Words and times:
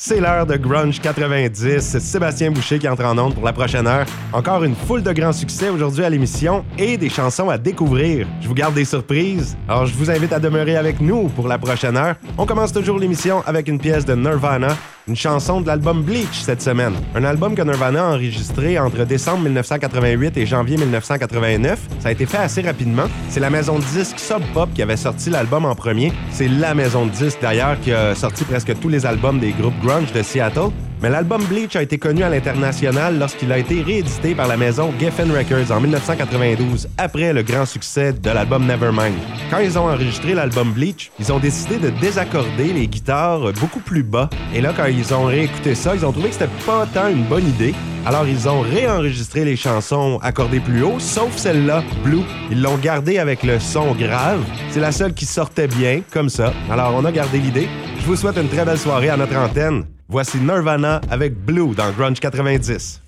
C'est 0.00 0.20
l'heure 0.20 0.46
de 0.46 0.56
Grunge 0.56 1.00
90. 1.00 1.80
C'est 1.80 1.98
Sébastien 1.98 2.52
Boucher 2.52 2.78
qui 2.78 2.88
entre 2.88 3.04
en 3.04 3.18
onde 3.18 3.34
pour 3.34 3.42
la 3.42 3.52
prochaine 3.52 3.88
heure. 3.88 4.06
Encore 4.32 4.62
une 4.62 4.76
foule 4.76 5.02
de 5.02 5.10
grands 5.10 5.32
succès 5.32 5.70
aujourd'hui 5.70 6.04
à 6.04 6.08
l'émission 6.08 6.64
et 6.78 6.96
des 6.96 7.08
chansons 7.08 7.50
à 7.50 7.58
découvrir. 7.58 8.24
Je 8.40 8.46
vous 8.46 8.54
garde 8.54 8.74
des 8.74 8.84
surprises. 8.84 9.56
Alors 9.66 9.86
je 9.86 9.94
vous 9.94 10.08
invite 10.08 10.32
à 10.32 10.38
demeurer 10.38 10.76
avec 10.76 11.00
nous 11.00 11.26
pour 11.30 11.48
la 11.48 11.58
prochaine 11.58 11.96
heure. 11.96 12.14
On 12.38 12.46
commence 12.46 12.72
toujours 12.72 12.96
l'émission 12.96 13.42
avec 13.44 13.66
une 13.66 13.80
pièce 13.80 14.04
de 14.04 14.14
Nirvana 14.14 14.76
une 15.08 15.16
chanson 15.16 15.60
de 15.60 15.66
l'album 15.66 16.02
Bleach 16.02 16.42
cette 16.42 16.62
semaine. 16.62 16.94
Un 17.14 17.24
album 17.24 17.54
que 17.54 17.62
Nirvana 17.62 18.04
a 18.04 18.14
enregistré 18.14 18.78
entre 18.78 19.04
décembre 19.04 19.44
1988 19.44 20.36
et 20.36 20.46
janvier 20.46 20.76
1989. 20.76 21.80
Ça 22.00 22.08
a 22.08 22.12
été 22.12 22.26
fait 22.26 22.36
assez 22.36 22.60
rapidement. 22.60 23.06
C'est 23.30 23.40
la 23.40 23.50
maison 23.50 23.78
de 23.78 23.84
disques 23.84 24.18
Sub 24.18 24.42
Pop 24.52 24.68
qui 24.74 24.82
avait 24.82 24.96
sorti 24.96 25.30
l'album 25.30 25.64
en 25.64 25.74
premier. 25.74 26.12
C'est 26.30 26.48
la 26.48 26.74
maison 26.74 27.06
de 27.06 27.10
disques 27.10 27.38
d'ailleurs 27.40 27.80
qui 27.80 27.92
a 27.92 28.14
sorti 28.14 28.44
presque 28.44 28.78
tous 28.80 28.88
les 28.88 29.06
albums 29.06 29.38
des 29.38 29.52
groupes 29.52 29.78
grunge 29.82 30.12
de 30.12 30.22
Seattle. 30.22 30.70
Mais 31.00 31.10
l'album 31.10 31.44
Bleach 31.44 31.76
a 31.76 31.82
été 31.82 31.96
connu 31.96 32.24
à 32.24 32.28
l'international 32.28 33.18
lorsqu'il 33.18 33.52
a 33.52 33.58
été 33.58 33.82
réédité 33.82 34.34
par 34.34 34.48
la 34.48 34.56
maison 34.56 34.92
Geffen 34.98 35.30
Records 35.30 35.70
en 35.70 35.80
1992, 35.80 36.88
après 36.98 37.32
le 37.32 37.42
grand 37.42 37.66
succès 37.66 38.12
de 38.12 38.30
l'album 38.30 38.66
Nevermind. 38.66 39.14
Quand 39.48 39.58
ils 39.58 39.78
ont 39.78 39.88
enregistré 39.88 40.34
l'album 40.34 40.72
Bleach, 40.72 41.12
ils 41.20 41.32
ont 41.32 41.38
décidé 41.38 41.78
de 41.78 41.90
désaccorder 41.90 42.72
les 42.72 42.88
guitares 42.88 43.52
beaucoup 43.60 43.78
plus 43.78 44.02
bas. 44.02 44.28
Et 44.52 44.60
là, 44.60 44.72
quand 44.76 44.86
ils 44.86 45.14
ont 45.14 45.26
réécouté 45.26 45.76
ça, 45.76 45.94
ils 45.94 46.04
ont 46.04 46.10
trouvé 46.10 46.30
que 46.30 46.34
c'était 46.34 46.50
pas 46.66 46.86
tant 46.92 47.08
une 47.08 47.24
bonne 47.24 47.46
idée. 47.46 47.74
Alors, 48.04 48.26
ils 48.26 48.48
ont 48.48 48.60
réenregistré 48.60 49.44
les 49.44 49.56
chansons 49.56 50.18
accordées 50.22 50.60
plus 50.60 50.82
haut, 50.82 50.98
sauf 50.98 51.36
celle-là, 51.36 51.84
Blue. 52.02 52.22
Ils 52.50 52.60
l'ont 52.60 52.78
gardée 52.78 53.18
avec 53.18 53.42
le 53.44 53.60
son 53.60 53.92
grave. 53.92 54.40
C'est 54.70 54.80
la 54.80 54.92
seule 54.92 55.14
qui 55.14 55.26
sortait 55.26 55.68
bien, 55.68 56.02
comme 56.10 56.28
ça. 56.28 56.52
Alors, 56.70 56.94
on 56.96 57.04
a 57.04 57.12
gardé 57.12 57.38
l'idée. 57.38 57.68
Je 58.00 58.06
vous 58.06 58.16
souhaite 58.16 58.38
une 58.38 58.48
très 58.48 58.64
belle 58.64 58.78
soirée 58.78 59.10
à 59.10 59.16
notre 59.16 59.36
antenne. 59.36 59.84
Voici 60.10 60.38
Nirvana 60.38 61.02
avec 61.10 61.34
Blue 61.34 61.74
dans 61.74 61.90
Grunge 61.92 62.18
90. 62.18 63.02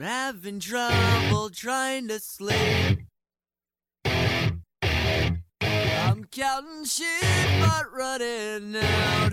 Having 0.00 0.60
trouble 0.60 1.50
trying 1.50 2.08
to 2.08 2.20
sleep. 2.20 3.00
I'm 4.04 4.62
counting 6.30 6.84
sheep 6.84 7.60
but 7.60 7.92
running 7.92 8.76
out. 8.76 9.32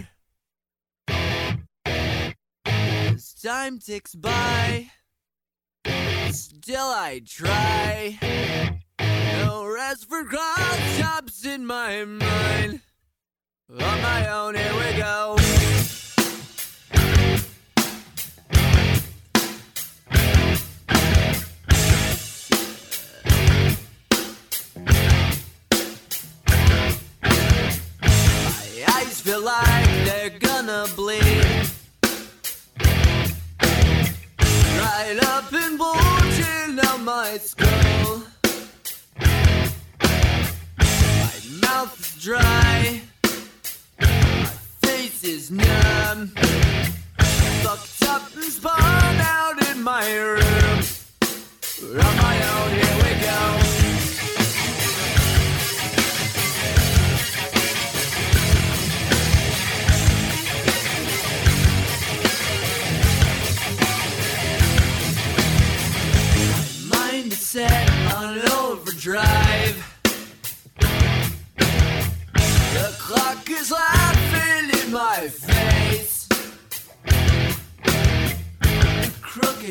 As 2.65 3.33
time 3.41 3.79
ticks 3.79 4.15
by, 4.15 4.87
still 6.31 6.79
I 6.79 7.21
try. 7.25 8.19
No 8.99 9.65
rest 9.65 10.07
for 10.07 10.23
cross 10.23 11.45
in 11.45 11.65
my 11.65 12.05
mind. 12.05 12.81
On 13.69 14.01
my 14.01 14.29
own, 14.29 14.55
here 14.55 14.73
we 14.73 14.97
go. 14.97 15.37
My 37.03 37.37
skull. 37.37 38.23
My 39.19 39.69
mouth 41.61 41.99
is 41.99 42.15
dry. 42.23 43.01
My 43.99 44.45
face 44.81 45.23
is 45.23 45.51
numb. 45.51 46.31
Fucked 47.63 48.03
up 48.07 48.33
and 48.35 48.45
spun 48.45 49.15
out 49.19 49.61
in 49.69 49.83
my 49.83 50.15
room. 50.15 50.81
On 51.83 52.17
my 52.17 52.41
own, 52.51 52.69
here 52.71 52.97
we 53.03 53.11
go. 53.21 53.82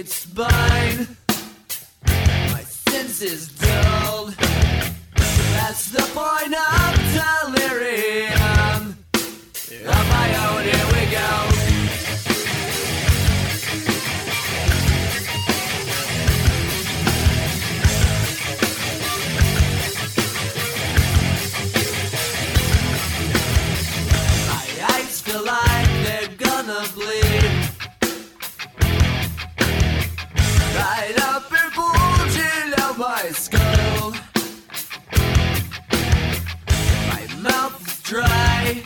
Crooked 0.02 0.12
spine, 0.12 1.16
my 2.50 2.62
senses 2.64 3.48
dulled. 3.52 4.34
That's 5.14 5.92
the 5.92 6.02
point 6.12 6.54
of 6.58 6.94
delirium. 7.14 8.96
On 9.86 10.06
my 10.08 10.28
own, 10.44 10.62
here 10.64 10.88
we 10.92 11.02
go. 11.12 11.28
My 24.48 24.64
eyes 24.94 25.20
feel 25.20 25.44
like 25.44 25.90
they're 26.04 26.34
gonna 26.38 26.88
bleed. 26.92 27.21
try. 38.12 38.82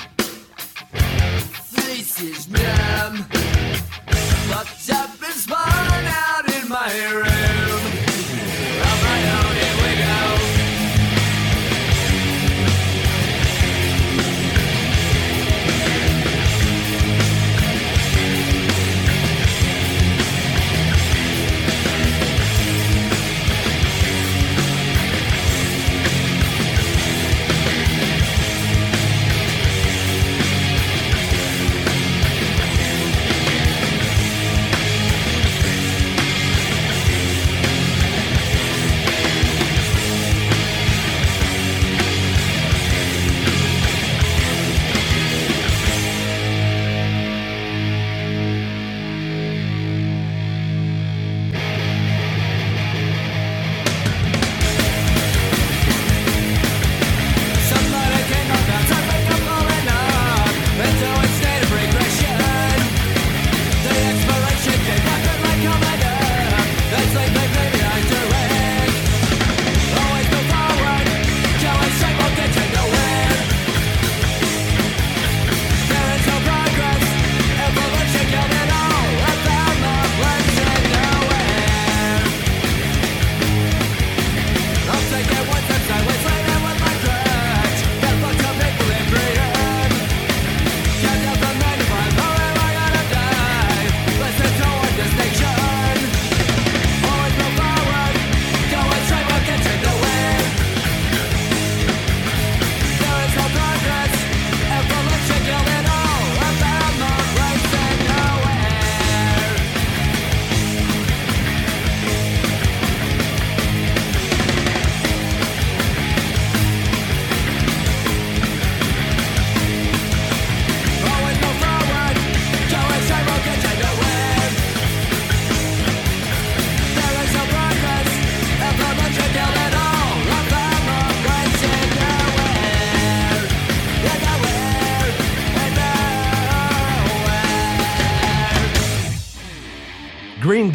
This 1.73 2.21
is 2.21 2.49
numb. 2.49 3.36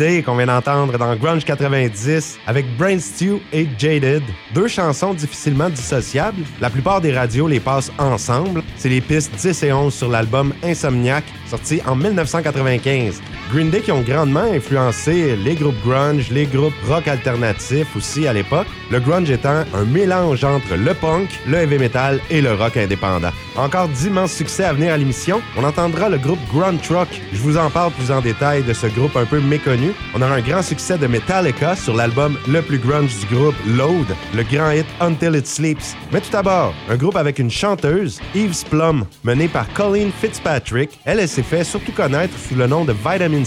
Qu'on 0.02 0.36
vient 0.36 0.48
d'entendre 0.48 0.98
dans 0.98 1.16
Grunge 1.16 1.46
90 1.46 2.40
avec 2.48 2.66
Brain 2.76 2.98
Stew 2.98 3.40
et 3.54 3.68
Jaded. 3.78 4.24
Deux 4.52 4.68
chansons 4.68 5.14
difficilement 5.14 5.70
dissociables. 5.70 6.42
La 6.60 6.72
plupart 6.72 7.02
des 7.02 7.16
radios 7.16 7.48
les 7.48 7.60
passent 7.60 7.92
ensemble. 8.00 8.64
C'est 8.78 8.90
les 8.90 9.00
pistes 9.00 9.32
10 9.36 9.62
et 9.62 9.72
11 9.72 9.94
sur 9.94 10.10
l'album 10.10 10.54
Insomniac, 10.64 11.24
sorti 11.48 11.82
en 11.86 11.96
1995. 11.96 13.22
Green 13.52 13.70
Day 13.70 13.82
qui 13.82 13.92
ont 13.92 14.02
grandement 14.02 14.50
influencé 14.54 15.36
les 15.36 15.56
groupes 15.56 15.76
grunge, 15.84 16.30
les 16.32 16.46
groupes 16.46 16.74
rock 16.88 17.10
alternatifs 17.10 17.94
aussi 17.98 18.26
à 18.26 18.32
l'époque. 18.32 18.68
Le 18.90 19.02
grunge 19.02 19.30
étant 19.30 19.66
un 19.74 19.84
mélange 19.84 20.46
entre 20.46 20.76
le 20.76 20.94
punk, 20.94 21.30
le 21.48 21.58
heavy 21.58 21.78
metal 21.78 22.22
et 22.30 22.42
le 22.42 22.54
rock 22.54 22.78
indépendant. 22.78 23.32
Encore 23.58 23.90
d'immenses 23.90 24.32
succès 24.32 24.64
à 24.64 24.72
venir 24.72 24.94
à 24.94 24.98
l'émission. 24.98 25.42
On 25.58 25.66
entendra 25.66 26.08
le 26.08 26.18
groupe 26.18 26.40
Grunt 26.54 26.78
Truck. 26.78 27.10
Je 27.34 27.40
vous 27.40 27.58
en 27.58 27.70
parle 27.70 27.92
plus 27.92 28.10
en 28.10 28.22
détail 28.22 28.64
de 28.64 28.72
ce 28.72 28.88
groupe 28.88 29.18
un 29.18 29.26
peu 29.26 29.42
méconnu. 29.42 29.92
On 30.16 30.22
aura 30.22 30.36
un 30.36 30.42
grand 30.42 30.62
succès 30.62 30.98
de 30.98 31.08
Metallica 31.08 31.76
sur 31.76 31.96
l'album 31.96 32.38
le 32.48 32.62
plus 32.62 32.80
grunge 32.80 33.14
du 33.20 33.36
groupe, 33.36 33.56
Load, 33.68 34.08
le 34.34 34.44
grand 34.44 34.72
hit 34.72 34.86
Until 35.02 35.36
It 35.36 35.46
Sleeps. 35.48 35.96
Mais 36.14 36.22
tout 36.22 36.32
d'abord, 36.32 36.74
un 36.90 36.96
groupe 36.96 37.18
avec 37.18 37.40
une 37.40 37.52
chanteuse, 37.52 38.22
Yves 38.34 38.64
Plum, 38.70 39.06
menée 39.26 39.50
par 39.50 39.72
Colleen 39.74 40.12
Fitzpatrick. 40.22 41.00
Elle, 41.04 41.20
elle 41.20 41.28
s'est 41.28 41.44
fait 41.44 41.66
surtout 41.66 41.92
connaître 41.92 42.34
sous 42.38 42.56
le 42.56 42.68
nom 42.68 42.86
de 42.86 42.94
Vitamin 42.94 43.41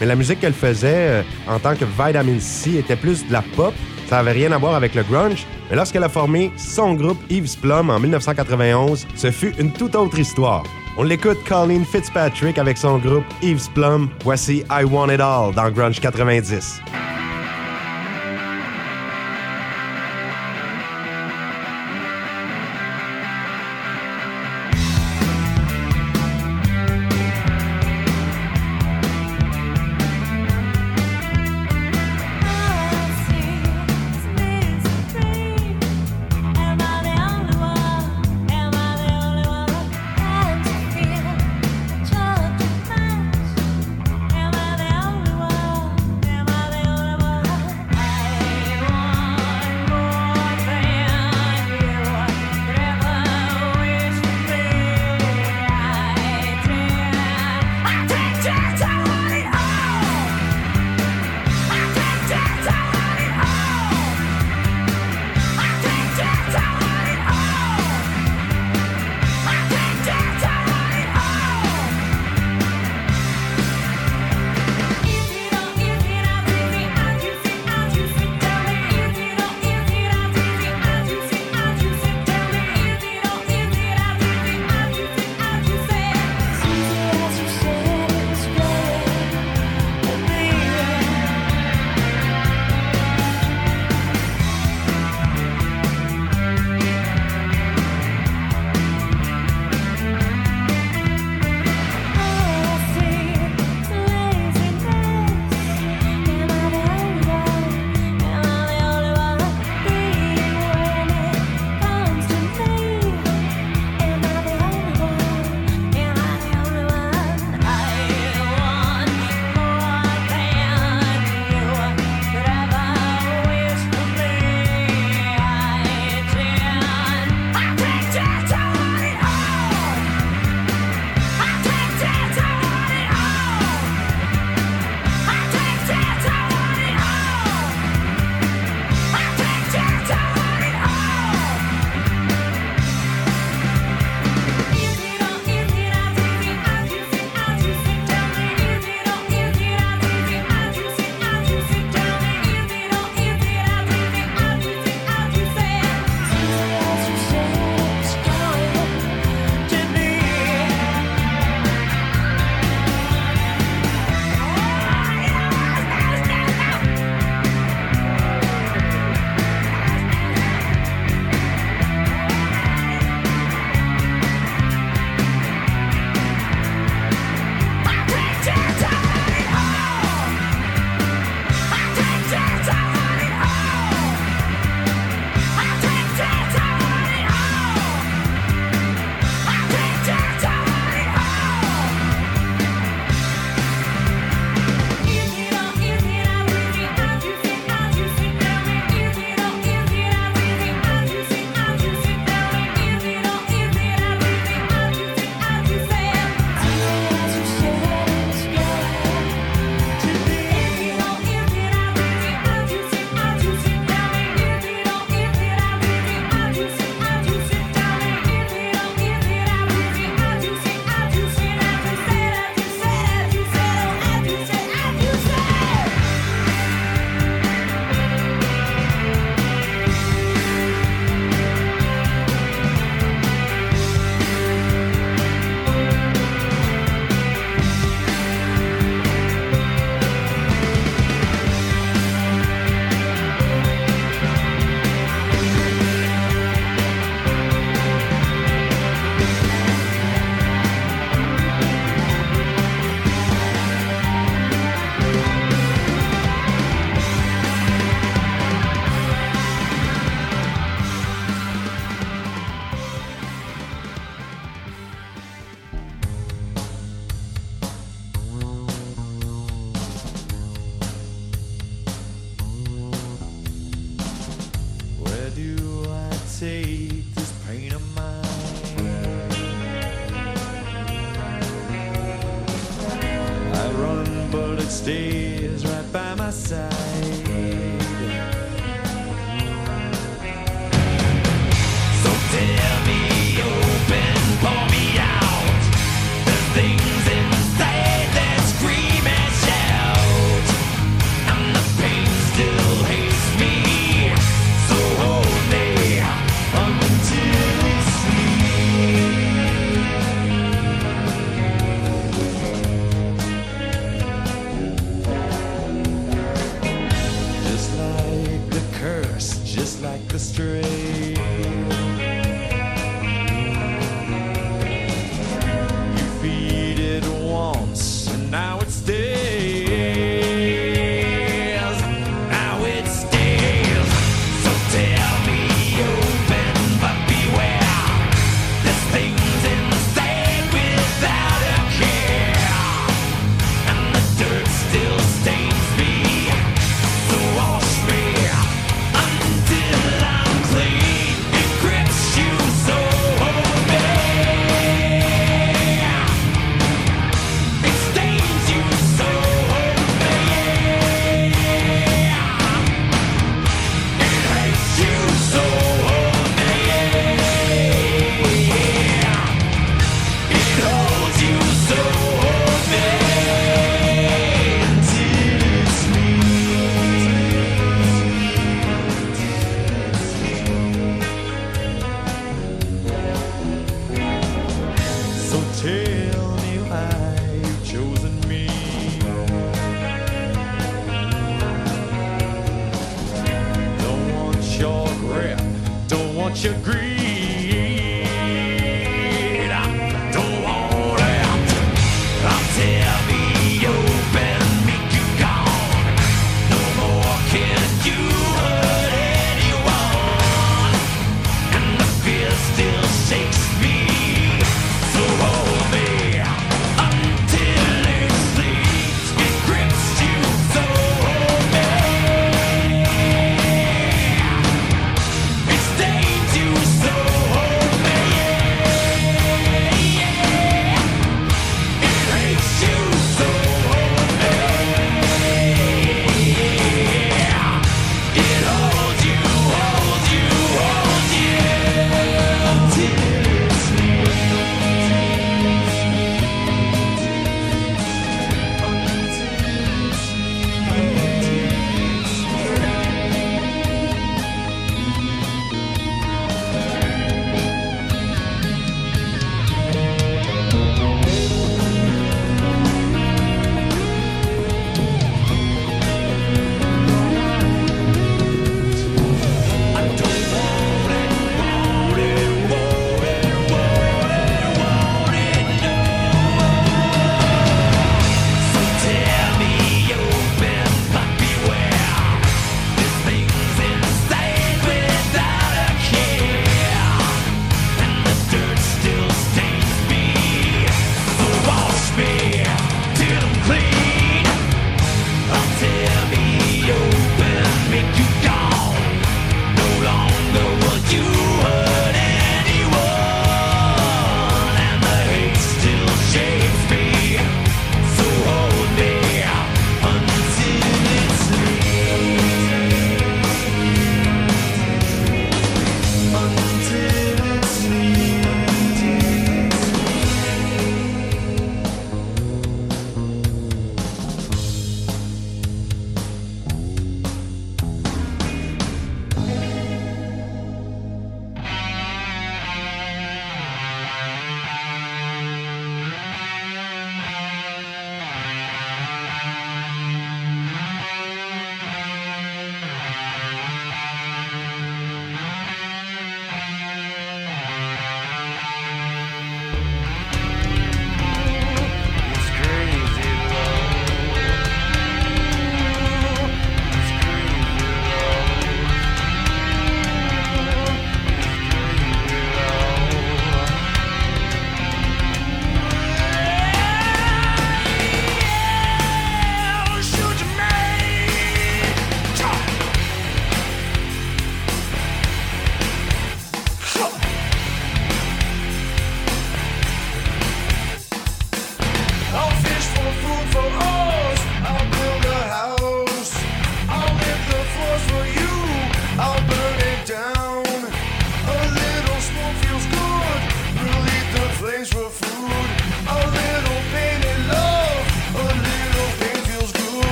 Mais 0.00 0.06
la 0.06 0.16
musique 0.16 0.40
qu'elle 0.40 0.52
faisait 0.52 1.08
euh, 1.08 1.22
en 1.48 1.58
tant 1.58 1.74
que 1.74 1.84
Vitamin 1.84 2.38
C 2.40 2.76
était 2.78 2.96
plus 2.96 3.26
de 3.26 3.32
la 3.32 3.42
pop. 3.56 3.74
Ça 4.08 4.16
n'avait 4.16 4.32
rien 4.32 4.52
à 4.52 4.58
voir 4.58 4.74
avec 4.74 4.94
le 4.94 5.02
grunge, 5.02 5.46
mais 5.68 5.76
lorsqu'elle 5.76 6.04
a 6.04 6.08
formé 6.08 6.50
son 6.56 6.94
groupe 6.94 7.18
Yves 7.28 7.58
Plum 7.58 7.90
en 7.90 7.98
1991, 7.98 9.06
ce 9.14 9.30
fut 9.30 9.52
une 9.58 9.70
toute 9.70 9.94
autre 9.94 10.18
histoire. 10.18 10.64
On 10.96 11.02
l'écoute 11.02 11.38
Colleen 11.46 11.84
Fitzpatrick 11.84 12.58
avec 12.58 12.78
son 12.78 12.98
groupe 12.98 13.26
Yves 13.42 13.70
Plum. 13.74 14.08
Voici 14.24 14.64
I 14.70 14.84
Want 14.84 15.10
It 15.10 15.20
All 15.20 15.54
dans 15.54 15.70
Grunge 15.70 16.00
90. 16.00 16.80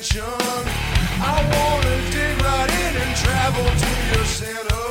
I 0.00 1.42
wanna 1.50 2.10
dig 2.12 2.40
right 2.40 2.70
in 2.70 3.02
and 3.02 3.16
travel 3.16 3.64
to 3.64 4.16
your 4.16 4.24
center. 4.26 4.87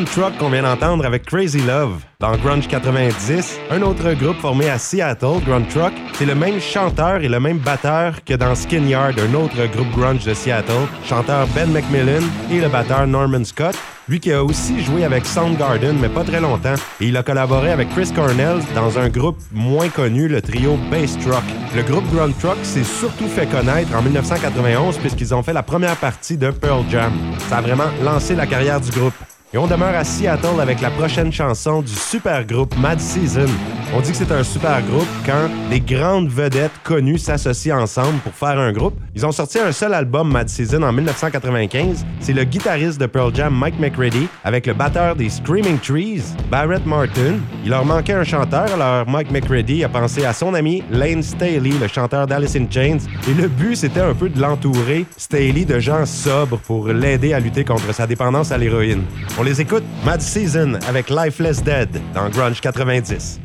Ground 0.00 0.14
Truck 0.14 0.38
qu'on 0.38 0.48
vient 0.48 0.62
d'entendre 0.62 1.04
avec 1.04 1.26
Crazy 1.26 1.60
Love. 1.60 2.00
Dans 2.20 2.34
Grunge 2.38 2.66
90, 2.68 3.58
un 3.70 3.82
autre 3.82 4.14
groupe 4.14 4.38
formé 4.38 4.70
à 4.70 4.78
Seattle, 4.78 5.44
Ground 5.44 5.68
Truck, 5.68 5.92
c'est 6.14 6.24
le 6.24 6.34
même 6.34 6.58
chanteur 6.58 7.22
et 7.22 7.28
le 7.28 7.38
même 7.38 7.58
batteur 7.58 8.24
que 8.24 8.32
dans 8.32 8.54
Skin 8.54 8.86
Yard, 8.86 9.18
un 9.18 9.34
autre 9.34 9.66
groupe 9.66 9.90
grunge 9.90 10.24
de 10.24 10.32
Seattle, 10.32 10.86
chanteur 11.04 11.46
Ben 11.48 11.70
McMillan 11.70 12.22
et 12.50 12.60
le 12.60 12.68
batteur 12.68 13.06
Norman 13.06 13.44
Scott. 13.44 13.76
Lui 14.08 14.20
qui 14.20 14.32
a 14.32 14.42
aussi 14.42 14.82
joué 14.82 15.04
avec 15.04 15.26
Soundgarden, 15.26 15.98
mais 16.00 16.08
pas 16.08 16.24
très 16.24 16.40
longtemps. 16.40 16.74
Et 17.00 17.08
il 17.08 17.16
a 17.18 17.22
collaboré 17.22 17.70
avec 17.70 17.90
Chris 17.90 18.10
Cornell 18.14 18.60
dans 18.74 18.98
un 18.98 19.10
groupe 19.10 19.38
moins 19.52 19.90
connu, 19.90 20.28
le 20.28 20.40
trio 20.40 20.78
Bass 20.90 21.18
Truck. 21.18 21.44
Le 21.76 21.82
groupe 21.82 22.10
Ground 22.10 22.34
Truck 22.40 22.56
s'est 22.62 22.84
surtout 22.84 23.28
fait 23.28 23.46
connaître 23.46 23.94
en 23.94 24.00
1991 24.00 24.96
puisqu'ils 24.96 25.34
ont 25.34 25.42
fait 25.42 25.52
la 25.52 25.62
première 25.62 25.96
partie 25.96 26.38
de 26.38 26.50
Pearl 26.50 26.84
Jam. 26.90 27.12
Ça 27.50 27.58
a 27.58 27.60
vraiment 27.60 27.90
lancé 28.02 28.34
la 28.34 28.46
carrière 28.46 28.80
du 28.80 28.90
groupe. 28.92 29.14
Et 29.52 29.58
on 29.58 29.66
demeure 29.66 29.96
à 29.96 30.04
Seattle 30.04 30.60
avec 30.60 30.80
la 30.80 30.90
prochaine 30.90 31.32
chanson 31.32 31.82
du 31.82 31.92
super 31.92 32.44
groupe 32.44 32.72
Mad 32.78 33.00
Season. 33.00 33.48
On 33.92 34.00
dit 34.00 34.12
que 34.12 34.16
c'est 34.16 34.30
un 34.30 34.44
super 34.44 34.80
groupe 34.82 35.08
quand 35.26 35.50
des 35.68 35.80
grandes 35.80 36.28
vedettes 36.28 36.70
connues 36.84 37.18
s'associent 37.18 37.80
ensemble 37.80 38.20
pour 38.20 38.32
faire 38.32 38.60
un 38.60 38.70
groupe. 38.70 38.94
Ils 39.16 39.26
ont 39.26 39.32
sorti 39.32 39.58
un 39.58 39.72
seul 39.72 39.92
album 39.92 40.30
Mad 40.30 40.48
Season 40.48 40.80
en 40.82 40.92
1995. 40.92 42.06
C'est 42.20 42.32
le 42.32 42.44
guitariste 42.44 43.00
de 43.00 43.06
Pearl 43.06 43.34
Jam 43.34 43.52
Mike 43.52 43.80
McReady 43.80 44.28
avec 44.44 44.68
le 44.68 44.74
batteur 44.74 45.16
des 45.16 45.28
Screaming 45.28 45.80
Trees, 45.80 46.22
Barrett 46.48 46.86
Martin. 46.86 47.40
Il 47.64 47.70
leur 47.70 47.84
manquait 47.84 48.12
un 48.12 48.22
chanteur, 48.22 48.72
alors 48.72 49.08
Mike 49.08 49.32
McReady 49.32 49.82
a 49.82 49.88
pensé 49.88 50.24
à 50.24 50.32
son 50.32 50.54
ami 50.54 50.84
Lane 50.92 51.24
Staley, 51.24 51.72
le 51.80 51.88
chanteur 51.88 52.28
d'Alice 52.28 52.54
in 52.54 52.66
Chains. 52.70 52.98
Et 53.28 53.34
le 53.34 53.48
but, 53.48 53.74
c'était 53.74 53.98
un 53.98 54.14
peu 54.14 54.28
de 54.28 54.40
l'entourer, 54.40 55.06
Staley, 55.16 55.64
de 55.64 55.80
gens 55.80 56.06
sobres 56.06 56.58
pour 56.58 56.86
l'aider 56.86 57.32
à 57.32 57.40
lutter 57.40 57.64
contre 57.64 57.92
sa 57.92 58.06
dépendance 58.06 58.52
à 58.52 58.58
l'héroïne. 58.58 59.02
On 59.40 59.42
les 59.42 59.58
écoute, 59.58 59.84
Mad 60.04 60.20
Season 60.20 60.74
avec 60.86 61.08
Lifeless 61.08 61.62
Dead 61.62 61.88
dans 62.12 62.28
Grunge 62.28 62.60
90. 62.60 63.40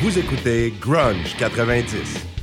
Vous 0.00 0.16
écoutez 0.16 0.72
Grunge 0.80 1.34
90. 1.36 2.37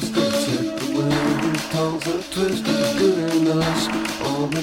To 0.00 0.30
set 0.30 0.78
the 0.78 0.96
wind 0.96 1.42
tongues 1.72 2.06
are 2.06 2.22
twisted, 2.32 2.68
it's 2.68 2.94
good 2.98 3.18
us 3.58 3.88
All 4.22 4.46
we 4.46 4.60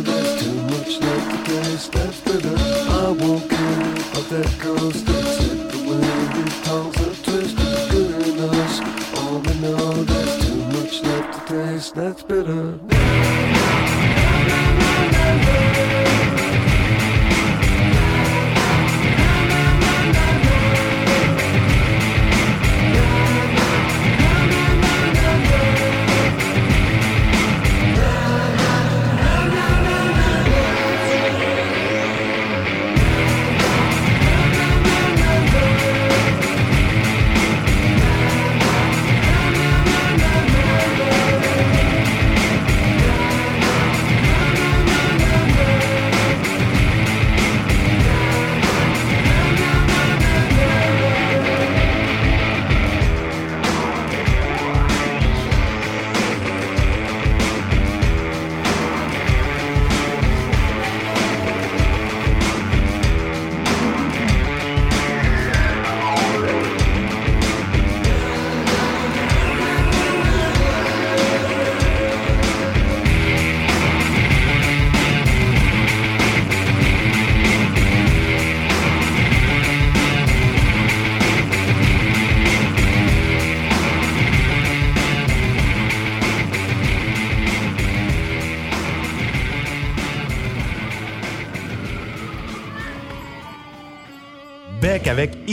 there's 0.00 0.42
too 0.42 0.54
much 0.72 1.00
left 1.00 1.46
to 1.46 1.52
taste. 1.52 1.92
That's 1.92 2.20
I 2.88 3.10
won't 3.10 3.48
give 3.48 4.16
up 4.18 4.26
that 4.34 4.50
goes 4.60 5.02
to 5.02 5.22
set 5.36 5.70
the 5.72 5.78
wind 5.88 6.28
These 6.36 6.62
tongues 6.62 6.96
are 7.06 7.16
twisted, 7.22 7.90
good 7.90 8.26
in 8.28 8.40
us 8.40 8.74
All 9.18 9.38
we 9.38 9.54
know 9.60 10.04
there's 10.04 10.46
too 10.46 10.56
much 10.76 11.02
left 11.02 11.48
to 11.48 11.54
taste. 11.54 11.94
That's 11.94 12.22
bitter 12.22 12.71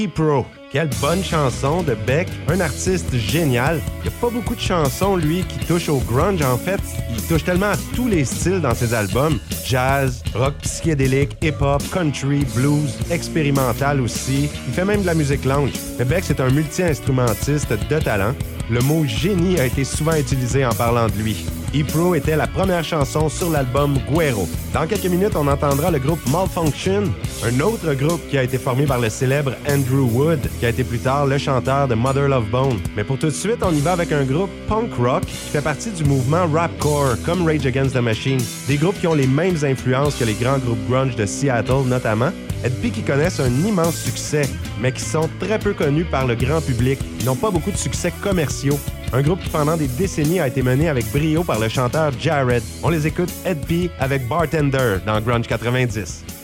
E-Pro. 0.06 0.46
Quelle 0.72 0.90
bonne 1.02 1.24
chanson 1.24 1.82
de 1.82 1.96
Beck, 1.96 2.28
un 2.48 2.60
artiste 2.60 3.16
génial. 3.16 3.82
Il 3.98 4.10
n'y 4.10 4.16
a 4.16 4.20
pas 4.22 4.30
beaucoup 4.30 4.56
de 4.56 4.60
chansons, 4.62 5.16
lui, 5.16 5.44
qui 5.44 5.66
touchent 5.66 5.90
au 5.90 5.98
grunge. 5.98 6.42
En 6.42 6.58
fait, 6.58 6.80
il 7.10 7.22
touche 7.24 7.44
tellement 7.44 7.72
à 7.72 7.78
tous 7.96 8.08
les 8.08 8.24
styles 8.24 8.62
dans 8.62 8.76
ses 8.76 8.94
albums. 8.94 9.40
Jazz, 9.66 10.22
rock 10.36 10.54
psychédélique, 10.62 11.36
hip-hop, 11.42 11.82
country, 11.92 12.46
blues, 12.56 12.98
expérimental 13.10 14.00
aussi. 14.00 14.50
Il 14.68 14.74
fait 14.74 14.86
même 14.86 15.02
de 15.02 15.08
la 15.08 15.16
musique 15.16 15.44
lounge. 15.44 15.72
Mais 15.98 16.06
Beck, 16.06 16.24
c'est 16.24 16.40
un 16.40 16.50
multi-instrumentiste 16.50 17.74
de 17.90 18.00
talent. 18.00 18.36
Le 18.70 18.82
mot 18.82 19.04
génie 19.06 19.60
a 19.60 19.66
été 19.66 19.84
souvent 19.84 20.16
utilisé 20.16 20.66
en 20.66 20.74
parlant 20.74 21.08
de 21.08 21.14
lui. 21.14 21.46
E-Pro 21.76 22.16
était 22.16 22.36
la 22.36 22.48
première 22.48 22.84
chanson 22.84 23.30
sur 23.30 23.52
l'album 23.52 24.00
Guero. 24.12 24.48
Dans 24.74 24.88
quelques 24.88 25.06
minutes, 25.06 25.36
on 25.36 25.48
entendra 25.48 25.92
le 25.92 26.00
groupe 26.00 26.20
Malfunction, 26.32 27.04
un 27.46 27.60
autre 27.60 27.94
groupe 27.94 28.22
qui 28.28 28.40
a 28.40 28.44
été 28.44 28.58
formé 28.58 28.88
par 28.88 29.00
le 29.00 29.10
célèbre 29.10 29.54
Andrew 29.70 30.10
Wood, 30.12 30.40
qui 30.60 30.66
a 30.66 30.70
été 30.70 30.84
plus 30.84 30.98
tard 30.98 31.28
le 31.28 31.38
chanteur 31.38 31.88
de 31.88 31.94
Mother 31.94 32.28
Love 32.28 32.50
Bone. 32.50 32.80
Mais 32.96 33.04
pour 33.04 33.20
tout 33.20 33.28
de 33.28 33.32
suite, 33.32 33.60
on 33.62 33.72
y 33.72 33.82
va 33.82 33.92
avec 33.92 34.12
un 34.12 34.24
groupe 34.24 34.50
punk 34.68 34.92
rock 34.96 35.26
qui 35.26 35.52
fait 35.52 35.62
partie 35.62 35.92
du 35.92 36.04
mouvement 36.06 36.48
rapcore, 36.52 37.16
comme 37.24 37.46
Rage 37.46 37.68
Against 37.68 37.94
the 37.94 38.02
Machine. 38.02 38.40
Des 38.68 38.78
groupes 38.78 39.00
qui 39.00 39.06
ont 39.06 39.14
les 39.14 39.28
mêmes 39.28 39.58
influences 39.64 40.16
que 40.16 40.24
les 40.24 40.34
grands 40.34 40.58
groupes 40.58 40.90
grunge 40.90 41.16
de 41.16 41.28
Seattle 41.28 41.86
notamment, 41.86 42.32
et 42.63 42.69
puis 42.69 42.91
qui 42.91 43.02
connaissent 43.02 43.39
un 43.39 43.52
immense 43.65 43.95
succès, 43.95 44.43
mais 44.80 44.91
qui 44.91 45.02
sont 45.02 45.30
très 45.39 45.60
peu 45.60 45.74
connus 45.74 46.06
par 46.06 46.28
le 46.28 46.36
grand 46.36 46.62
public. 46.62 47.00
Ils 47.19 47.26
n'ont 47.26 47.36
pas 47.36 47.52
beaucoup 47.52 47.72
de 47.72 47.78
succès 47.78 48.12
commerciaux. 48.22 48.80
Un 49.12 49.22
groupe 49.22 49.41
qui 49.41 49.50
pendant 49.50 49.78
des 49.78 49.88
décennies 49.88 50.39
a 50.39 50.48
été 50.48 50.62
mené 50.62 50.89
avec 50.89 51.12
brio 51.12 51.43
par 51.43 51.60
le 51.60 51.69
chanteur 51.69 52.12
Jared. 52.19 52.63
On 52.84 52.89
les 52.89 53.08
écoute 53.08 53.32
Ed 53.45 53.65
P 53.65 53.89
avec 54.00 54.28
Bartender 54.28 54.98
dans 55.06 55.19
Grunge 55.22 55.48
90. 55.48 56.38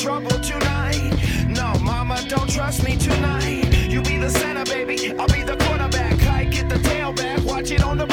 trouble 0.00 0.30
tonight. 0.40 1.12
No, 1.46 1.78
mama, 1.80 2.18
don't 2.26 2.48
trust 2.48 2.82
me 2.84 2.96
tonight. 2.96 3.70
You 3.90 4.00
be 4.00 4.16
the 4.16 4.30
center, 4.30 4.64
baby. 4.64 5.12
I'll 5.18 5.28
be 5.28 5.42
the 5.42 5.56
quarterback. 5.56 6.22
I 6.22 6.44
get 6.44 6.70
the 6.70 6.78
tail 6.78 7.12
back. 7.12 7.44
Watch 7.44 7.70
it 7.70 7.84
on 7.84 7.98
the 7.98 8.09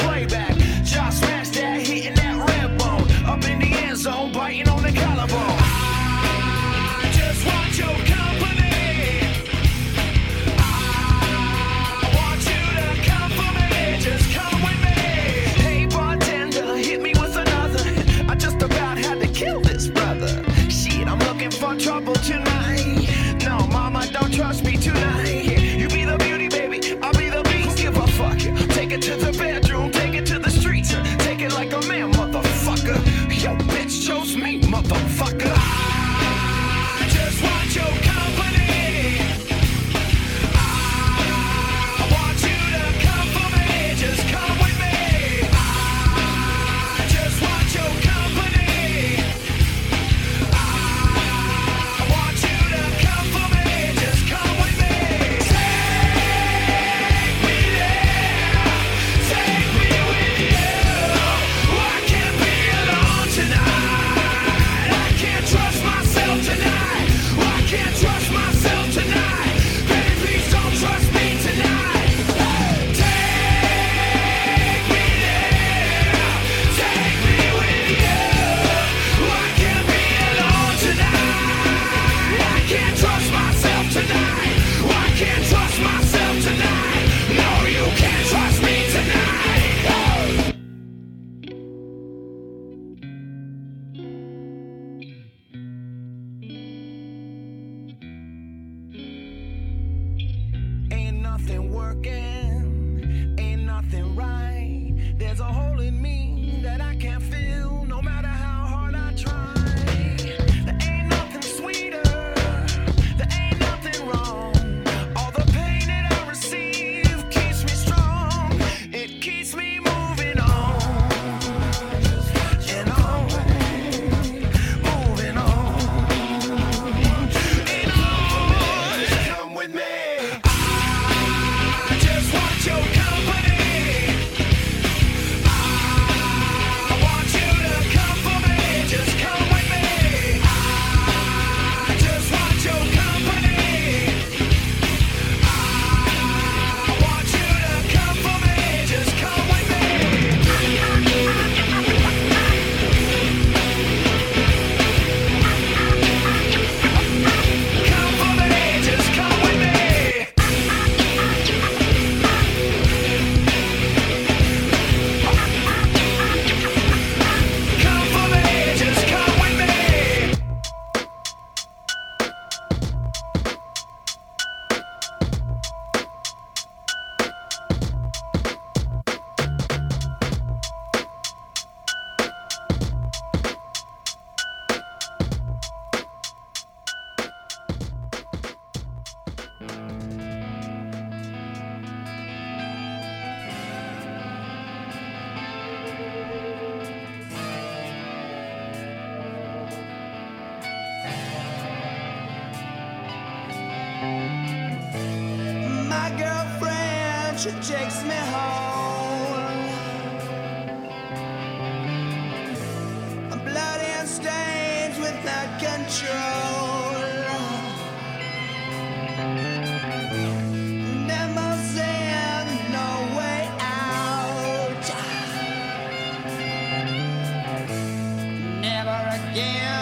again 229.38 229.77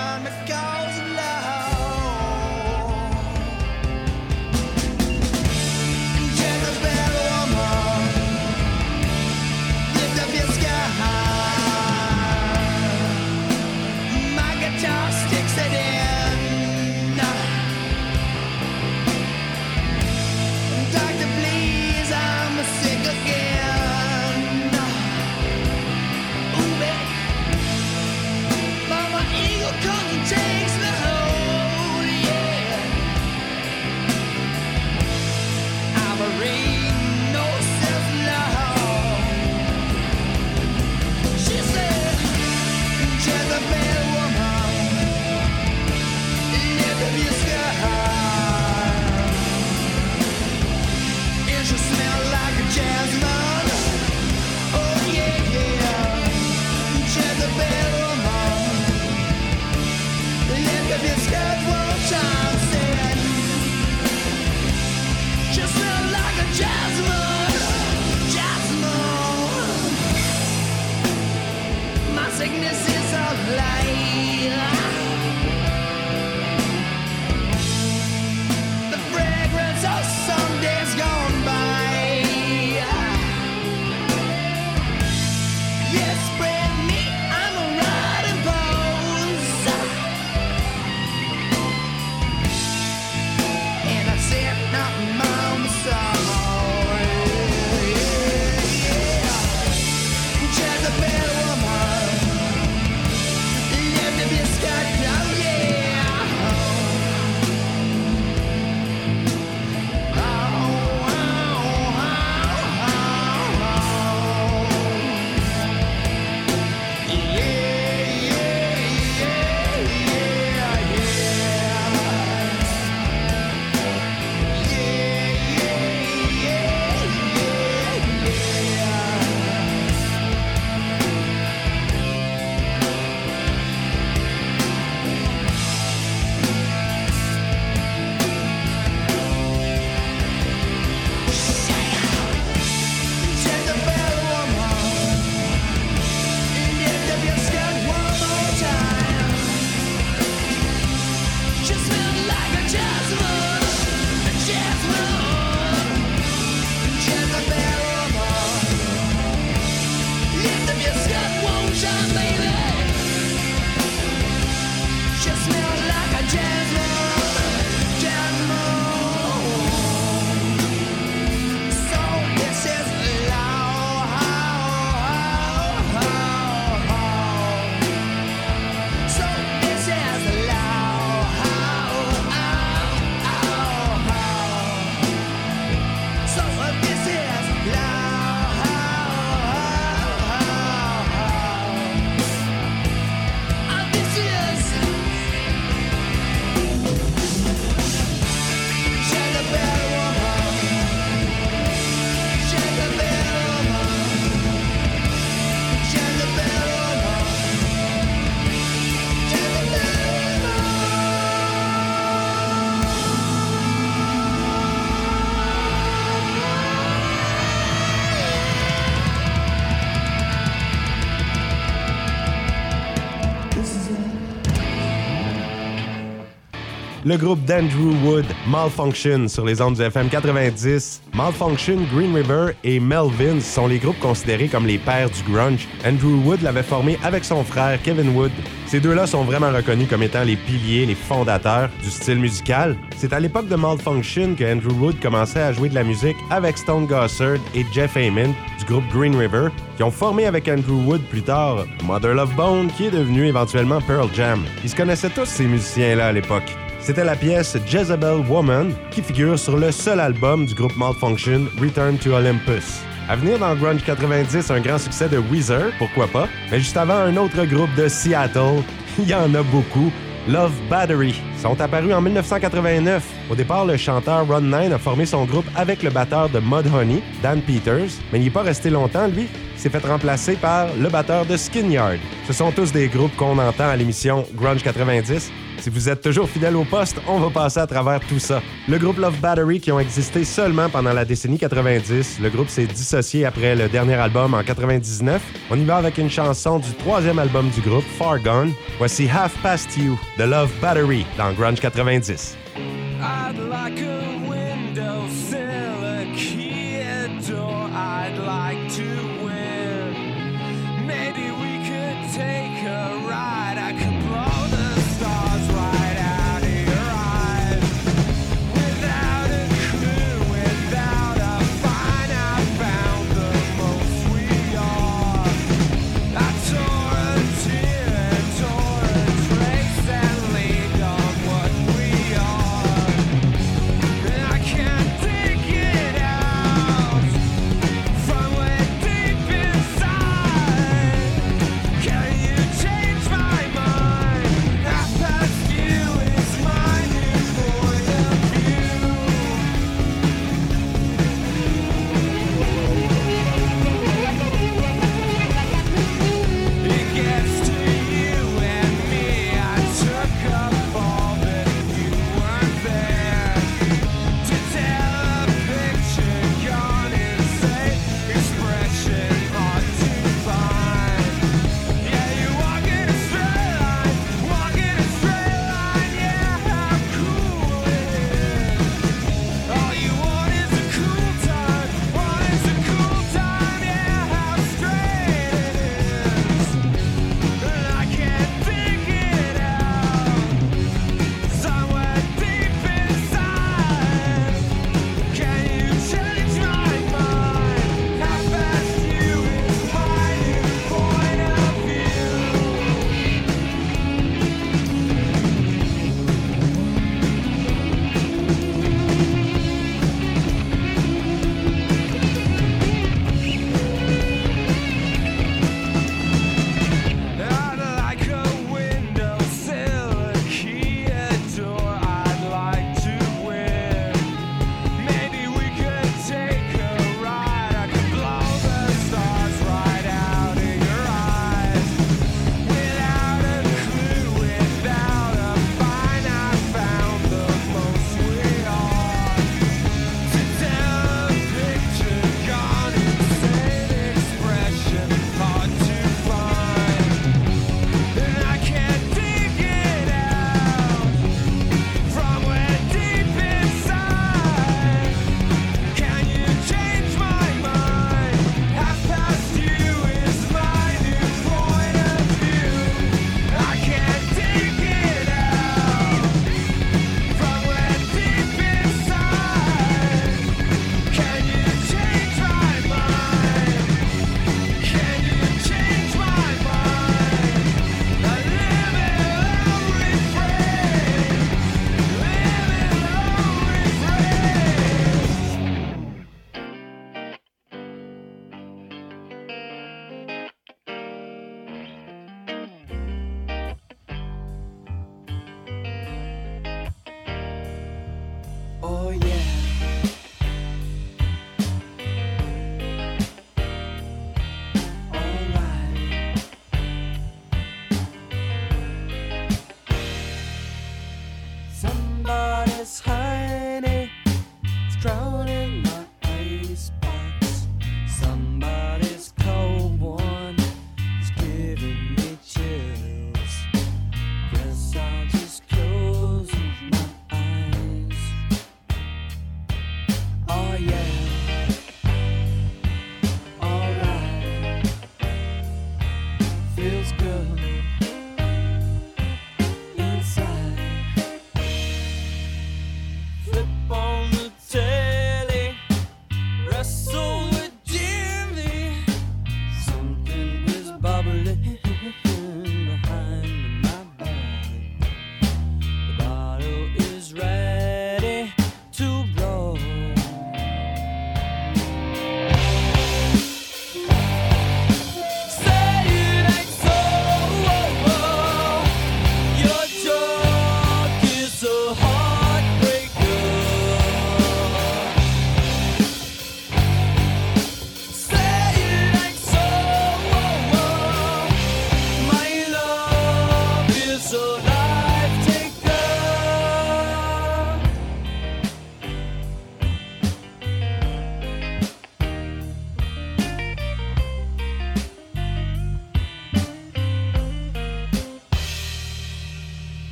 Le 227.06 227.16
groupe 227.16 227.44
d'Andrew 227.44 227.94
Wood, 228.04 228.24
Malfunction, 228.48 229.28
sur 229.28 229.44
les 229.44 229.62
ondes 229.62 229.76
du 229.76 229.82
FM 229.82 230.08
90. 230.08 231.02
Malfunction, 231.14 231.76
Green 231.94 232.12
River 232.12 232.54
et 232.64 232.80
Melvins 232.80 233.40
sont 233.40 233.68
les 233.68 233.78
groupes 233.78 234.00
considérés 234.00 234.48
comme 234.48 234.66
les 234.66 234.78
pères 234.78 235.08
du 235.08 235.22
grunge. 235.32 235.68
Andrew 235.86 236.20
Wood 236.24 236.42
l'avait 236.42 236.64
formé 236.64 236.98
avec 237.04 237.24
son 237.24 237.44
frère 237.44 237.80
Kevin 237.80 238.08
Wood. 238.16 238.32
Ces 238.66 238.80
deux-là 238.80 239.06
sont 239.06 239.22
vraiment 239.22 239.52
reconnus 239.52 239.88
comme 239.88 240.02
étant 240.02 240.24
les 240.24 240.34
piliers, 240.34 240.84
les 240.84 240.96
fondateurs 240.96 241.70
du 241.80 241.90
style 241.90 242.18
musical. 242.18 242.76
C'est 242.96 243.12
à 243.12 243.20
l'époque 243.20 243.46
de 243.46 243.54
Malfunction 243.54 244.34
que 244.34 244.42
Andrew 244.42 244.72
Wood 244.72 244.98
commençait 244.98 245.42
à 245.42 245.52
jouer 245.52 245.68
de 245.68 245.76
la 245.76 245.84
musique 245.84 246.16
avec 246.30 246.58
Stone 246.58 246.86
Gossard 246.86 247.38
et 247.54 247.64
Jeff 247.72 247.96
Heyman 247.96 248.34
du 248.58 248.64
groupe 248.64 248.88
Green 248.92 249.14
River, 249.14 249.50
qui 249.76 249.84
ont 249.84 249.92
formé 249.92 250.26
avec 250.26 250.48
Andrew 250.48 250.84
Wood 250.84 251.02
plus 251.02 251.22
tard 251.22 251.66
Mother 251.84 252.14
Love 252.14 252.34
Bone, 252.34 252.66
qui 252.76 252.86
est 252.86 252.90
devenu 252.90 253.28
éventuellement 253.28 253.80
Pearl 253.80 254.08
Jam. 254.12 254.42
Ils 254.64 254.70
se 254.70 254.74
connaissaient 254.74 255.10
tous 255.10 255.26
ces 255.26 255.44
musiciens-là 255.44 256.08
à 256.08 256.12
l'époque. 256.12 256.56
C'était 256.86 257.02
la 257.02 257.16
pièce 257.16 257.58
Jezebel 257.66 258.24
Woman 258.28 258.72
qui 258.92 259.02
figure 259.02 259.36
sur 259.36 259.56
le 259.56 259.72
seul 259.72 259.98
album 259.98 260.46
du 260.46 260.54
groupe 260.54 260.76
Malfunction, 260.76 261.46
Return 261.60 261.98
to 261.98 262.12
Olympus. 262.12 262.80
À 263.08 263.16
venir 263.16 263.40
dans 263.40 263.56
Grunge 263.56 263.82
90, 263.82 264.52
un 264.52 264.60
grand 264.60 264.78
succès 264.78 265.08
de 265.08 265.18
Weezer, 265.18 265.72
pourquoi 265.78 266.06
pas, 266.06 266.28
mais 266.48 266.60
juste 266.60 266.76
avant, 266.76 266.94
un 266.94 267.16
autre 267.16 267.44
groupe 267.44 267.74
de 267.74 267.88
Seattle, 267.88 268.62
il 269.00 269.08
y 269.08 269.14
en 269.14 269.34
a 269.34 269.42
beaucoup, 269.42 269.90
Love 270.28 270.52
Battery, 270.70 271.20
sont 271.42 271.60
apparus 271.60 271.92
en 271.92 272.00
1989. 272.00 273.15
Au 273.28 273.34
départ, 273.34 273.66
le 273.66 273.76
chanteur 273.76 274.26
Ron 274.28 274.40
Nine 274.40 274.72
a 274.72 274.78
formé 274.78 275.04
son 275.04 275.24
groupe 275.24 275.46
avec 275.56 275.82
le 275.82 275.90
batteur 275.90 276.28
de 276.28 276.38
Mudhoney, 276.38 277.02
Dan 277.22 277.40
Peters, 277.42 277.90
mais 278.12 278.20
il 278.20 278.24
n'est 278.24 278.30
pas 278.30 278.42
resté 278.42 278.70
longtemps, 278.70 279.08
lui. 279.08 279.26
Il 279.54 279.60
s'est 279.60 279.68
fait 279.68 279.84
remplacer 279.84 280.36
par 280.36 280.68
le 280.78 280.88
batteur 280.88 281.26
de 281.26 281.36
Skinyard. 281.36 281.96
Ce 282.28 282.32
sont 282.32 282.52
tous 282.52 282.72
des 282.72 282.86
groupes 282.86 283.16
qu'on 283.16 283.38
entend 283.38 283.68
à 283.68 283.74
l'émission 283.74 284.24
Grunge 284.34 284.62
90. 284.62 285.32
Si 285.58 285.70
vous 285.70 285.88
êtes 285.88 286.02
toujours 286.02 286.28
fidèle 286.28 286.54
au 286.54 286.64
poste, 286.64 287.00
on 287.08 287.18
va 287.18 287.30
passer 287.30 287.58
à 287.58 287.66
travers 287.66 287.98
tout 288.00 288.20
ça. 288.20 288.42
Le 288.68 288.78
groupe 288.78 288.98
Love 288.98 289.18
Battery, 289.18 289.58
qui 289.58 289.72
ont 289.72 289.80
existé 289.80 290.22
seulement 290.22 290.68
pendant 290.68 290.92
la 290.92 291.04
décennie 291.04 291.38
90, 291.38 292.20
le 292.20 292.30
groupe 292.30 292.48
s'est 292.48 292.66
dissocié 292.66 293.24
après 293.24 293.56
le 293.56 293.68
dernier 293.68 293.94
album 293.94 294.34
en 294.34 294.44
99. 294.44 295.20
On 295.50 295.58
y 295.58 295.64
va 295.64 295.78
avec 295.78 295.98
une 295.98 296.10
chanson 296.10 296.60
du 296.60 296.72
troisième 296.74 297.18
album 297.18 297.48
du 297.50 297.60
groupe, 297.60 297.84
Far 297.98 298.20
Gone. 298.20 298.52
Voici 298.78 299.08
Half 299.08 299.36
Past 299.42 299.76
You 299.76 299.98
de 300.16 300.24
Love 300.24 300.52
Battery 300.60 301.04
dans 301.18 301.32
Grunge 301.32 301.58
90. 301.60 302.36
I'd 302.58 303.36
like 303.38 303.78
a 303.80 304.28
window 304.28 305.00
windowsill, 305.02 305.84
a 305.84 306.14
key, 306.16 306.76
a 306.76 307.08
door 307.26 307.68
I'd 307.72 308.16
like 308.18 308.72
to 308.72 308.88
win. 309.24 310.86
Maybe 310.86 311.30
we 311.30 311.52
could 311.68 311.98
take 312.14 312.62
a 312.64 313.06
ride. 313.08 313.45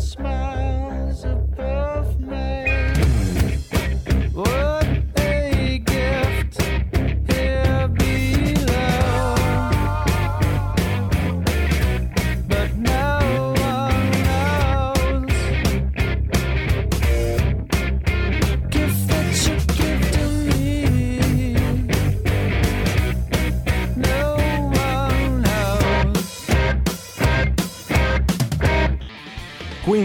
smile. 0.00 0.37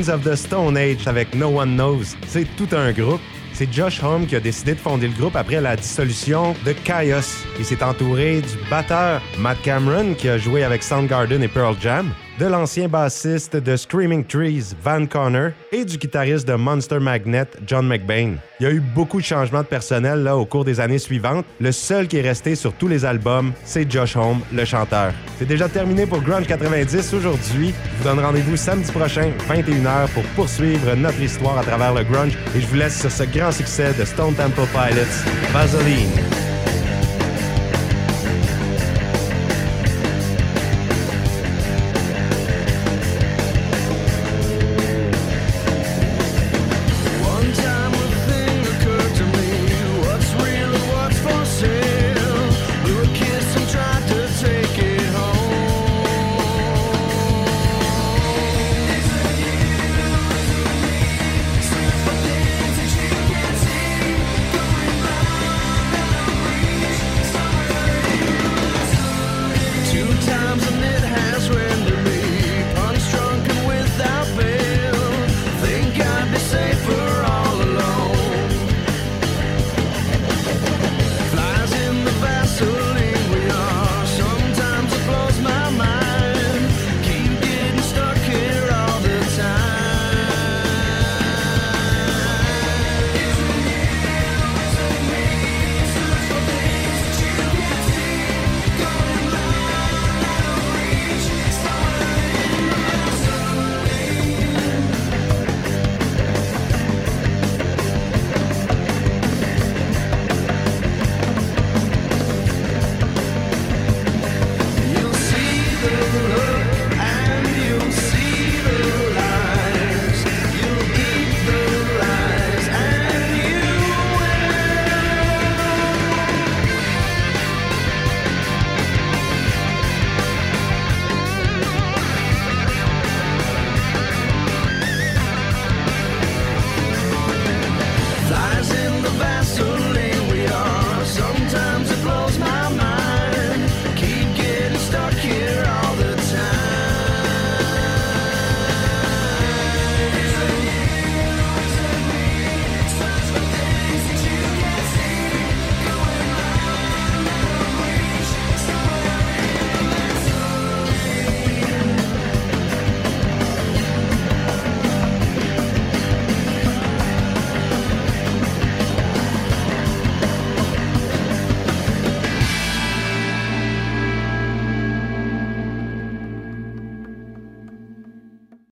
Of 0.09 0.23
the 0.23 0.35
Stone 0.35 0.77
Age 0.77 1.07
avec 1.07 1.33
No 1.35 1.59
One 1.59 1.75
Knows. 1.75 2.15
C'est 2.27 2.47
tout 2.55 2.67
un 2.73 2.91
groupe. 2.91 3.21
C'est 3.53 3.71
Josh 3.71 4.01
Homme 4.03 4.25
qui 4.25 4.35
a 4.35 4.39
décidé 4.39 4.73
de 4.73 4.79
fonder 4.79 5.07
le 5.07 5.13
groupe 5.13 5.35
après 5.35 5.61
la 5.61 5.75
dissolution 5.75 6.55
de 6.65 6.73
Chaos. 6.73 7.45
Il 7.59 7.65
s'est 7.65 7.83
entouré 7.83 8.41
du 8.41 8.69
batteur 8.69 9.21
Matt 9.37 9.61
Cameron 9.61 10.15
qui 10.15 10.27
a 10.29 10.37
joué 10.37 10.63
avec 10.63 10.81
Soundgarden 10.83 11.43
et 11.43 11.47
Pearl 11.47 11.75
Jam, 11.79 12.11
de 12.39 12.45
l'ancien 12.45 12.87
bassiste 12.87 13.55
de 13.55 13.75
Screaming 13.75 14.25
Trees 14.25 14.73
Van 14.83 15.05
Connor 15.05 15.51
et 15.71 15.85
du 15.85 15.97
guitariste 15.97 16.47
de 16.47 16.55
Monster 16.55 16.99
Magnet 16.99 17.47
John 17.65 17.87
McBain. 17.87 18.35
Il 18.59 18.63
y 18.63 18.65
a 18.65 18.71
eu 18.71 18.79
beaucoup 18.79 19.19
de 19.19 19.25
changements 19.25 19.61
de 19.61 19.67
personnel 19.67 20.23
là, 20.23 20.37
au 20.37 20.45
cours 20.45 20.65
des 20.65 20.79
années 20.79 20.99
suivantes. 20.99 21.45
Le 21.59 21.71
seul 21.71 22.07
qui 22.07 22.17
est 22.17 22.21
resté 22.21 22.55
sur 22.55 22.73
tous 22.73 22.87
les 22.87 23.05
albums, 23.05 23.51
c'est 23.63 23.89
Josh 23.89 24.15
Homme, 24.15 24.41
le 24.51 24.65
chanteur. 24.65 25.13
C'est 25.37 25.47
déjà 25.47 25.67
terminé 25.69 26.05
pour 26.05 26.21
Grunge 26.21 26.47
90 26.47 27.13
aujourd'hui. 27.13 27.73
Je 27.93 27.97
vous 27.97 28.03
donne 28.03 28.23
rendez-vous 28.23 28.57
samedi 28.57 28.91
prochain, 28.91 29.31
21h, 29.49 30.07
pour 30.13 30.23
poursuivre 30.35 30.95
notre 30.95 31.21
histoire 31.21 31.57
à 31.57 31.63
travers 31.63 31.93
le 31.93 32.03
grunge. 32.03 32.37
Et 32.55 32.61
je 32.61 32.67
vous 32.67 32.75
laisse 32.75 32.99
sur 32.99 33.11
ce 33.11 33.23
grand 33.23 33.51
succès 33.51 33.93
de 33.93 34.05
Stone 34.05 34.35
Temple 34.35 34.67
Pilots, 34.73 35.29
Vaseline. 35.51 36.52